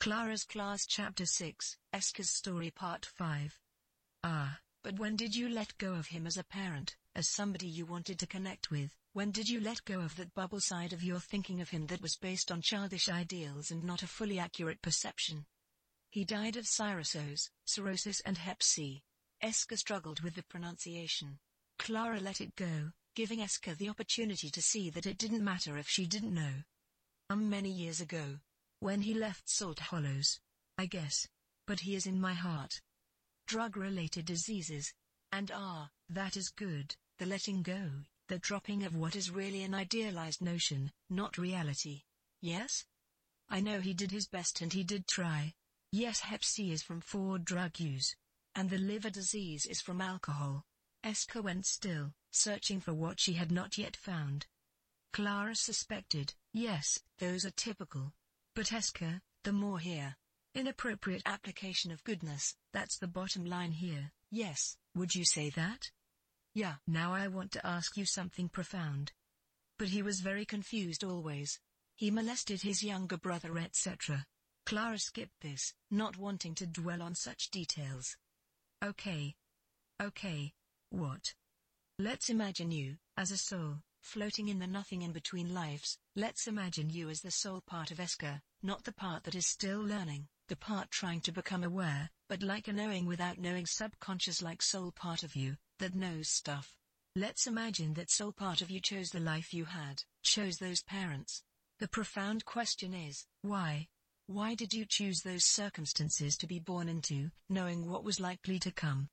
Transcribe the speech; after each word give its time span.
Clara's 0.00 0.44
Class 0.44 0.86
Chapter 0.86 1.26
6, 1.26 1.76
Eska's 1.92 2.30
Story 2.30 2.70
Part 2.70 3.04
5. 3.04 3.60
Ah, 4.24 4.58
but 4.82 4.98
when 4.98 5.14
did 5.14 5.36
you 5.36 5.50
let 5.50 5.76
go 5.76 5.92
of 5.92 6.06
him 6.06 6.26
as 6.26 6.38
a 6.38 6.42
parent, 6.42 6.96
as 7.14 7.28
somebody 7.28 7.66
you 7.66 7.84
wanted 7.84 8.18
to 8.18 8.26
connect 8.26 8.70
with? 8.70 8.96
When 9.12 9.30
did 9.30 9.50
you 9.50 9.60
let 9.60 9.84
go 9.84 10.00
of 10.00 10.16
that 10.16 10.32
bubble 10.32 10.62
side 10.62 10.94
of 10.94 11.04
your 11.04 11.20
thinking 11.20 11.60
of 11.60 11.68
him 11.68 11.86
that 11.88 12.00
was 12.00 12.16
based 12.16 12.50
on 12.50 12.62
childish 12.62 13.10
ideals 13.10 13.70
and 13.70 13.84
not 13.84 14.02
a 14.02 14.06
fully 14.06 14.38
accurate 14.38 14.80
perception? 14.80 15.44
He 16.08 16.24
died 16.24 16.56
of 16.56 16.66
cirrhosis, 16.66 17.50
cirrhosis 17.66 18.22
and 18.22 18.38
hep 18.38 18.62
C. 18.62 19.02
Eska 19.44 19.76
struggled 19.76 20.20
with 20.22 20.34
the 20.34 20.44
pronunciation. 20.44 21.40
Clara 21.78 22.20
let 22.20 22.40
it 22.40 22.56
go, 22.56 22.92
giving 23.14 23.40
Eska 23.40 23.76
the 23.76 23.90
opportunity 23.90 24.48
to 24.48 24.62
see 24.62 24.88
that 24.88 25.04
it 25.04 25.18
didn't 25.18 25.44
matter 25.44 25.76
if 25.76 25.90
she 25.90 26.06
didn't 26.06 26.32
know. 26.32 26.64
Um 27.28 27.50
many 27.50 27.70
years 27.70 28.00
ago, 28.00 28.38
when 28.80 29.02
he 29.02 29.14
left 29.14 29.48
Salt 29.48 29.78
Hollows. 29.78 30.40
I 30.76 30.86
guess. 30.86 31.28
But 31.66 31.80
he 31.80 31.94
is 31.94 32.06
in 32.06 32.20
my 32.20 32.32
heart. 32.34 32.80
Drug-related 33.46 34.24
diseases. 34.24 34.92
And 35.30 35.50
ah, 35.54 35.90
that 36.08 36.36
is 36.36 36.48
good, 36.48 36.96
the 37.18 37.26
letting 37.26 37.62
go, 37.62 37.90
the 38.28 38.38
dropping 38.38 38.84
of 38.84 38.96
what 38.96 39.14
is 39.14 39.30
really 39.30 39.62
an 39.62 39.74
idealized 39.74 40.40
notion, 40.40 40.90
not 41.08 41.38
reality. 41.38 42.02
Yes? 42.40 42.86
I 43.48 43.60
know 43.60 43.80
he 43.80 43.92
did 43.94 44.10
his 44.10 44.26
best 44.26 44.60
and 44.62 44.72
he 44.72 44.82
did 44.82 45.06
try. 45.06 45.52
Yes 45.92 46.20
hep 46.20 46.42
C 46.42 46.72
is 46.72 46.82
from 46.82 47.00
Ford 47.00 47.44
drug 47.44 47.78
use. 47.78 48.16
And 48.54 48.70
the 48.70 48.78
liver 48.78 49.10
disease 49.10 49.66
is 49.66 49.80
from 49.80 50.00
alcohol. 50.00 50.64
Eska 51.04 51.42
went 51.42 51.66
still, 51.66 52.12
searching 52.32 52.80
for 52.80 52.94
what 52.94 53.20
she 53.20 53.34
had 53.34 53.52
not 53.52 53.78
yet 53.78 53.96
found. 53.96 54.46
Clara 55.12 55.54
suspected, 55.54 56.34
yes, 56.52 57.00
those 57.18 57.44
are 57.44 57.50
typical, 57.50 58.12
but 58.60 59.02
the 59.44 59.52
more 59.52 59.78
here. 59.78 60.16
Inappropriate 60.54 61.22
application 61.24 61.90
of 61.92 62.04
goodness, 62.04 62.54
that's 62.74 62.98
the 62.98 63.06
bottom 63.06 63.46
line 63.46 63.72
here, 63.72 64.12
yes, 64.30 64.76
would 64.94 65.14
you 65.14 65.24
say 65.24 65.48
that? 65.48 65.90
Yeah. 66.54 66.74
Now 66.86 67.14
I 67.14 67.28
want 67.28 67.52
to 67.52 67.66
ask 67.66 67.96
you 67.96 68.04
something 68.04 68.50
profound. 68.50 69.12
But 69.78 69.88
he 69.88 70.02
was 70.02 70.20
very 70.20 70.44
confused 70.44 71.04
always. 71.04 71.58
He 71.96 72.10
molested 72.10 72.60
his 72.60 72.82
younger 72.82 73.16
brother 73.16 73.56
etc. 73.56 74.26
Clara 74.66 74.98
skipped 74.98 75.40
this, 75.40 75.72
not 75.90 76.18
wanting 76.18 76.54
to 76.56 76.66
dwell 76.66 77.00
on 77.00 77.14
such 77.14 77.50
details. 77.50 78.18
Okay. 78.84 79.36
Okay. 80.02 80.52
What? 80.90 81.32
Let's 81.98 82.28
imagine 82.28 82.72
you, 82.72 82.96
as 83.16 83.30
a 83.30 83.38
soul, 83.38 83.76
floating 84.00 84.48
in 84.48 84.58
the 84.58 84.66
nothing 84.66 85.02
in 85.02 85.12
between 85.12 85.54
lives, 85.54 85.98
let's 86.16 86.46
imagine 86.46 86.90
you 86.90 87.08
as 87.08 87.20
the 87.20 87.30
soul 87.30 87.60
part 87.66 87.90
of 87.90 87.98
Eska, 87.98 88.40
not 88.62 88.84
the 88.84 88.92
part 88.92 89.24
that 89.24 89.34
is 89.34 89.46
still 89.46 89.80
learning, 89.80 90.28
the 90.48 90.56
part 90.56 90.90
trying 90.90 91.20
to 91.20 91.32
become 91.32 91.64
aware, 91.64 92.10
but 92.28 92.42
like 92.42 92.68
a 92.68 92.72
knowing 92.72 93.06
without 93.06 93.38
knowing 93.38 93.66
subconscious 93.66 94.42
like 94.42 94.62
soul 94.62 94.92
part 94.92 95.22
of 95.22 95.36
you, 95.36 95.56
that 95.78 95.94
knows 95.94 96.28
stuff. 96.28 96.76
Let's 97.16 97.46
imagine 97.46 97.94
that 97.94 98.10
soul 98.10 98.32
part 98.32 98.62
of 98.62 98.70
you 98.70 98.80
chose 98.80 99.10
the 99.10 99.20
life 99.20 99.52
you 99.52 99.64
had, 99.64 100.02
chose 100.22 100.58
those 100.58 100.82
parents. 100.82 101.42
The 101.78 101.88
profound 101.88 102.44
question 102.44 102.94
is, 102.94 103.26
why? 103.42 103.88
Why 104.26 104.54
did 104.54 104.72
you 104.72 104.84
choose 104.88 105.22
those 105.22 105.44
circumstances 105.44 106.36
to 106.36 106.46
be 106.46 106.60
born 106.60 106.88
into, 106.88 107.30
knowing 107.48 107.90
what 107.90 108.04
was 108.04 108.20
likely 108.20 108.58
to 108.60 108.70
come? 108.70 109.08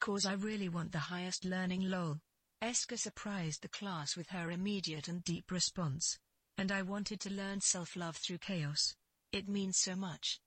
Cause 0.00 0.24
I 0.24 0.34
really 0.34 0.68
want 0.68 0.92
the 0.92 0.98
highest 0.98 1.44
learning 1.44 1.82
lol. 1.82 2.20
Eska 2.62 2.98
surprised 2.98 3.62
the 3.62 3.68
class 3.68 4.16
with 4.16 4.28
her 4.30 4.50
immediate 4.50 5.08
and 5.08 5.22
deep 5.22 5.50
response. 5.50 6.18
And 6.56 6.72
I 6.72 6.82
wanted 6.82 7.20
to 7.20 7.32
learn 7.32 7.60
self-love 7.60 8.16
through 8.16 8.38
chaos. 8.38 8.96
It 9.32 9.48
means 9.48 9.78
so 9.78 9.94
much. 9.94 10.40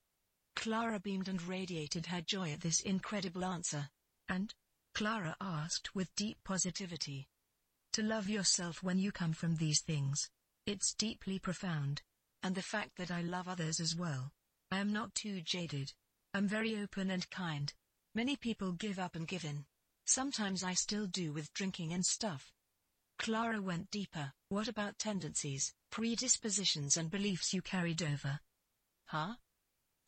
Clara 0.55 0.99
beamed 0.99 1.29
and 1.29 1.41
radiated 1.41 2.07
her 2.07 2.21
joy 2.21 2.51
at 2.51 2.61
this 2.61 2.81
incredible 2.81 3.45
answer. 3.45 3.89
And? 4.27 4.53
Clara 4.93 5.37
asked 5.39 5.95
with 5.95 6.13
deep 6.15 6.37
positivity. 6.43 7.29
To 7.93 8.03
love 8.03 8.27
yourself 8.27 8.83
when 8.83 8.97
you 8.97 9.11
come 9.13 9.33
from 9.33 9.55
these 9.55 9.79
things. 9.79 10.29
It's 10.65 10.93
deeply 10.93 11.39
profound. 11.39 12.01
And 12.43 12.55
the 12.55 12.61
fact 12.61 12.97
that 12.97 13.11
I 13.11 13.21
love 13.21 13.47
others 13.47 13.79
as 13.79 13.95
well. 13.95 14.31
I 14.69 14.79
am 14.79 14.91
not 14.91 15.15
too 15.15 15.41
jaded. 15.41 15.93
I'm 16.33 16.47
very 16.47 16.77
open 16.77 17.09
and 17.09 17.29
kind. 17.29 17.73
Many 18.13 18.35
people 18.35 18.73
give 18.73 18.99
up 18.99 19.15
and 19.15 19.27
give 19.27 19.45
in. 19.45 19.65
Sometimes 20.05 20.63
I 20.63 20.73
still 20.73 21.07
do 21.07 21.31
with 21.31 21.53
drinking 21.53 21.93
and 21.93 22.05
stuff. 22.05 22.51
Clara 23.17 23.61
went 23.61 23.91
deeper. 23.91 24.33
What 24.49 24.67
about 24.67 24.97
tendencies, 24.97 25.73
predispositions 25.91 26.97
and 26.97 27.11
beliefs 27.11 27.53
you 27.53 27.61
carried 27.61 28.01
over? 28.01 28.39
Huh? 29.05 29.35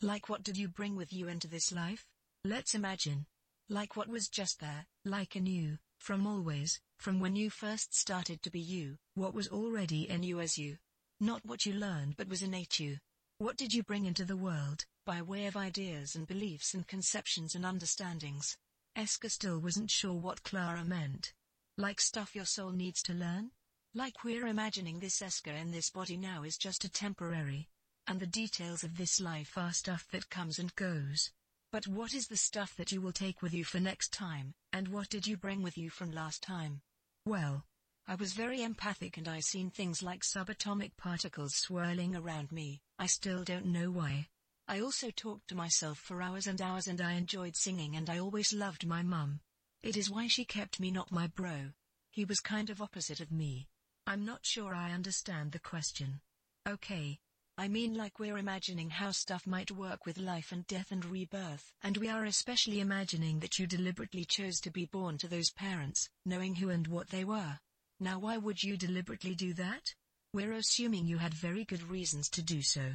Like 0.02 0.30
what 0.30 0.44
did 0.44 0.58
you 0.58 0.68
bring 0.68 0.96
with 0.96 1.14
you 1.14 1.28
into 1.28 1.48
this 1.48 1.72
life? 1.72 2.06
Let's 2.44 2.76
imagine. 2.76 3.26
Like 3.70 3.96
what 3.96 4.10
was 4.10 4.28
just 4.28 4.60
there, 4.60 4.86
like 5.06 5.36
in 5.36 5.46
you, 5.46 5.78
from 6.00 6.28
always, 6.28 6.82
from 7.00 7.20
when 7.20 7.36
you 7.36 7.50
first 7.50 7.96
started 7.96 8.42
to 8.42 8.52
be 8.52 8.60
you, 8.60 8.98
what 9.16 9.34
was 9.34 9.48
already 9.48 10.10
in 10.10 10.24
you 10.24 10.40
as 10.40 10.58
you. 10.58 10.78
Not 11.20 11.46
what 11.46 11.66
you 11.66 11.74
learned 11.74 12.18
but 12.18 12.28
was 12.28 12.42
innate 12.42 12.80
you. 12.80 12.98
What 13.38 13.58
did 13.58 13.74
you 13.74 13.84
bring 13.84 14.06
into 14.06 14.26
the 14.26 14.38
world, 14.38 14.86
by 15.06 15.22
way 15.22 15.46
of 15.46 15.56
ideas 15.56 16.16
and 16.16 16.28
beliefs 16.28 16.74
and 16.74 16.88
conceptions 16.88 17.56
and 17.56 17.66
understandings? 17.66 18.58
Eska 18.96 19.30
still 19.30 19.60
wasn't 19.60 19.90
sure 19.90 20.14
what 20.14 20.44
Clara 20.44 20.86
meant. 20.86 21.34
Like 21.78 22.00
stuff 22.00 22.36
your 22.36 22.46
soul 22.46 22.72
needs 22.72 23.02
to 23.04 23.14
learn? 23.14 23.52
Like 23.96 24.24
we're 24.24 24.48
imagining 24.48 25.00
this 25.00 25.20
Eska 25.20 25.60
in 25.60 25.72
this 25.72 25.90
body 25.90 26.18
now 26.18 26.44
is 26.44 26.58
just 26.58 26.84
a 26.84 26.90
temporary. 26.90 27.70
And 28.06 28.20
the 28.20 28.28
details 28.28 28.84
of 28.84 28.98
this 28.98 29.20
life 29.20 29.58
are 29.58 29.74
stuff 29.74 30.08
that 30.12 30.30
comes 30.30 30.60
and 30.60 30.76
goes. 30.76 31.32
But 31.72 31.88
what 31.88 32.14
is 32.14 32.28
the 32.28 32.38
stuff 32.38 32.76
that 32.76 32.92
you 32.92 33.02
will 33.02 33.12
take 33.12 33.42
with 33.42 33.54
you 33.54 33.64
for 33.64 33.80
next 33.80 34.14
time, 34.14 34.54
and 34.74 34.88
what 34.90 35.10
did 35.10 35.26
you 35.26 35.38
bring 35.38 35.64
with 35.64 35.76
you 35.76 35.90
from 35.90 36.12
last 36.12 36.44
time? 36.44 36.82
Well, 37.26 37.66
I 38.06 38.14
was 38.14 38.34
very 38.34 38.62
empathic 38.62 39.18
and 39.18 39.28
I 39.28 39.40
seen 39.40 39.72
things 39.72 40.04
like 40.04 40.22
subatomic 40.22 40.92
particles 40.98 41.56
swirling 41.56 42.16
around 42.16 42.52
me, 42.52 42.82
I 43.00 43.08
still 43.08 43.44
don't 43.44 43.66
know 43.66 43.90
why. 43.90 44.28
I 44.68 44.80
also 44.80 45.12
talked 45.12 45.50
to 45.50 45.56
myself 45.56 46.00
for 46.00 46.22
hours 46.22 46.48
and 46.48 46.62
hours 46.62 46.88
and 46.88 47.02
I 47.02 47.14
enjoyed 47.14 47.56
singing 47.56 47.98
and 47.98 48.10
I 48.10 48.20
always 48.20 48.54
loved 48.54 48.86
my 48.86 49.04
mum. 49.04 49.42
It 49.82 49.98
is 49.98 50.10
why 50.10 50.28
she 50.28 50.46
kept 50.46 50.80
me 50.80 50.90
not 50.90 51.12
my 51.12 51.28
bro. 51.28 51.72
He 52.12 52.24
was 52.24 52.40
kind 52.40 52.70
of 52.70 52.82
opposite 52.82 53.20
of 53.20 53.32
me. 53.32 53.68
I'm 54.08 54.24
not 54.24 54.46
sure 54.46 54.74
I 54.74 54.92
understand 54.92 55.52
the 55.52 55.60
question. 55.60 56.22
Okay. 56.68 57.20
I 57.58 57.68
mean 57.68 57.94
like 57.94 58.20
we're 58.20 58.38
imagining 58.38 58.90
how 58.90 59.12
stuff 59.12 59.46
might 59.46 59.70
work 59.70 60.06
with 60.06 60.18
life 60.18 60.54
and 60.54 60.66
death 60.66 60.92
and 60.92 61.04
rebirth. 61.04 61.74
And 61.82 61.98
we 61.98 62.08
are 62.08 62.24
especially 62.24 62.80
imagining 62.80 63.40
that 63.40 63.60
you 63.60 63.68
deliberately 63.68 64.24
chose 64.24 64.62
to 64.62 64.72
be 64.72 64.86
born 64.86 65.18
to 65.18 65.28
those 65.28 65.52
parents, 65.52 66.10
knowing 66.26 66.56
who 66.56 66.70
and 66.70 66.88
what 66.88 67.10
they 67.10 67.26
were. 67.26 67.60
Now 68.00 68.18
why 68.18 68.38
would 68.38 68.64
you 68.64 68.78
deliberately 68.78 69.36
do 69.36 69.54
that? 69.56 69.94
We're 70.34 70.54
assuming 70.54 71.06
you 71.06 71.18
had 71.18 71.34
very 71.34 71.66
good 71.66 71.84
reasons 71.84 72.30
to 72.30 72.42
do 72.42 72.62
so. 72.62 72.94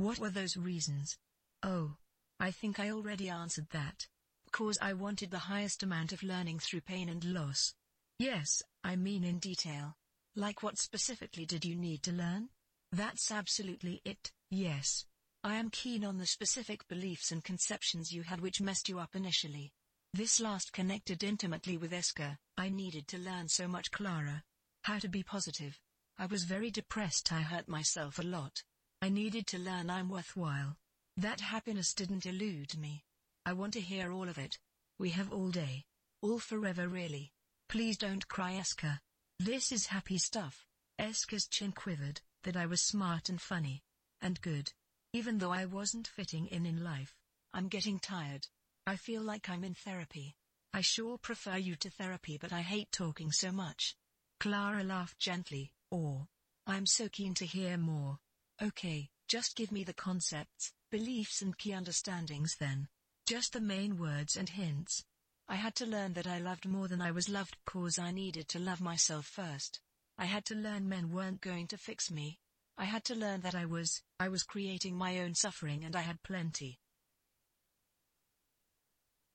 What 0.00 0.18
were 0.18 0.30
those 0.30 0.56
reasons? 0.56 1.18
Oh. 1.62 1.94
I 2.38 2.52
think 2.52 2.80
I 2.80 2.88
already 2.88 3.28
answered 3.28 3.68
that. 3.72 4.06
Cause 4.50 4.78
I 4.80 4.94
wanted 4.94 5.30
the 5.30 5.38
highest 5.38 5.82
amount 5.82 6.14
of 6.14 6.22
learning 6.22 6.60
through 6.60 6.80
pain 6.80 7.10
and 7.10 7.22
loss. 7.22 7.74
Yes, 8.18 8.62
I 8.82 8.96
mean 8.96 9.24
in 9.24 9.38
detail. 9.38 9.98
Like 10.34 10.62
what 10.62 10.78
specifically 10.78 11.44
did 11.44 11.66
you 11.66 11.76
need 11.76 12.02
to 12.04 12.12
learn? 12.12 12.48
That's 12.92 13.30
absolutely 13.30 14.00
it, 14.06 14.32
yes. 14.50 15.04
I 15.44 15.56
am 15.56 15.68
keen 15.68 16.02
on 16.06 16.16
the 16.16 16.26
specific 16.26 16.88
beliefs 16.88 17.30
and 17.30 17.44
conceptions 17.44 18.10
you 18.10 18.22
had 18.22 18.40
which 18.40 18.62
messed 18.62 18.88
you 18.88 19.00
up 19.00 19.14
initially. 19.14 19.70
This 20.14 20.40
last 20.40 20.72
connected 20.72 21.22
intimately 21.22 21.76
with 21.76 21.92
Eska, 21.92 22.38
I 22.56 22.70
needed 22.70 23.06
to 23.08 23.18
learn 23.18 23.48
so 23.48 23.68
much 23.68 23.90
Clara. 23.90 24.44
How 24.84 24.98
to 24.98 25.08
be 25.08 25.22
positive. 25.22 25.78
I 26.16 26.24
was 26.24 26.44
very 26.44 26.70
depressed 26.70 27.30
I 27.30 27.42
hurt 27.42 27.68
myself 27.68 28.18
a 28.18 28.22
lot. 28.22 28.62
I 29.02 29.08
needed 29.08 29.46
to 29.48 29.58
learn 29.58 29.88
I'm 29.88 30.10
worthwhile. 30.10 30.76
That 31.16 31.40
happiness 31.40 31.94
didn't 31.94 32.26
elude 32.26 32.76
me. 32.78 33.04
I 33.46 33.54
want 33.54 33.72
to 33.72 33.80
hear 33.80 34.12
all 34.12 34.28
of 34.28 34.36
it. 34.36 34.58
We 34.98 35.10
have 35.10 35.32
all 35.32 35.50
day. 35.50 35.84
All 36.20 36.38
forever 36.38 36.86
really. 36.86 37.32
Please 37.70 37.96
don't 37.96 38.28
cry 38.28 38.52
Eska. 38.52 38.98
This 39.38 39.72
is 39.72 39.86
happy 39.86 40.18
stuff. 40.18 40.66
Eska's 41.00 41.46
chin 41.46 41.72
quivered, 41.72 42.20
that 42.44 42.56
I 42.56 42.66
was 42.66 42.82
smart 42.82 43.30
and 43.30 43.40
funny. 43.40 43.82
And 44.20 44.38
good. 44.42 44.72
Even 45.14 45.38
though 45.38 45.52
I 45.52 45.64
wasn't 45.64 46.06
fitting 46.06 46.46
in 46.48 46.66
in 46.66 46.84
life. 46.84 47.14
I'm 47.54 47.68
getting 47.68 47.98
tired. 47.98 48.48
I 48.86 48.96
feel 48.96 49.22
like 49.22 49.48
I'm 49.48 49.64
in 49.64 49.74
therapy. 49.74 50.36
I 50.74 50.82
sure 50.82 51.16
prefer 51.16 51.56
you 51.56 51.74
to 51.76 51.90
therapy 51.90 52.36
but 52.38 52.52
I 52.52 52.60
hate 52.60 52.92
talking 52.92 53.32
so 53.32 53.50
much. 53.50 53.96
Clara 54.40 54.84
laughed 54.84 55.18
gently, 55.18 55.72
or, 55.90 56.28
I'm 56.66 56.86
so 56.86 57.08
keen 57.08 57.34
to 57.34 57.46
hear 57.46 57.76
more. 57.76 58.18
Okay, 58.62 59.08
just 59.26 59.56
give 59.56 59.72
me 59.72 59.84
the 59.84 59.94
concepts, 59.94 60.72
beliefs 60.90 61.40
and 61.40 61.56
key 61.56 61.72
understandings 61.72 62.56
then. 62.60 62.88
Just 63.26 63.54
the 63.54 63.60
main 63.60 63.96
words 63.96 64.36
and 64.36 64.50
hints. 64.50 65.02
I 65.48 65.54
had 65.56 65.74
to 65.76 65.86
learn 65.86 66.12
that 66.12 66.26
I 66.26 66.38
loved 66.38 66.66
more 66.66 66.86
than 66.86 67.00
I 67.00 67.10
was 67.10 67.30
loved 67.30 67.56
cause 67.64 67.98
I 67.98 68.10
needed 68.10 68.48
to 68.48 68.58
love 68.58 68.82
myself 68.82 69.24
first. 69.24 69.80
I 70.18 70.26
had 70.26 70.44
to 70.46 70.54
learn 70.54 70.90
men 70.90 71.10
weren't 71.10 71.40
going 71.40 71.68
to 71.68 71.78
fix 71.78 72.10
me. 72.10 72.38
I 72.76 72.84
had 72.84 73.04
to 73.04 73.14
learn 73.14 73.40
that 73.40 73.54
I 73.54 73.64
was, 73.64 74.02
I 74.18 74.28
was 74.28 74.42
creating 74.42 74.94
my 74.94 75.20
own 75.20 75.34
suffering 75.34 75.82
and 75.82 75.96
I 75.96 76.02
had 76.02 76.22
plenty. 76.22 76.78